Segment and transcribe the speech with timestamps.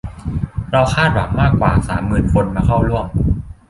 [0.71, 3.05] เราคาดหวังมากกว่าสามหมื่นคนมาเข้าร่วม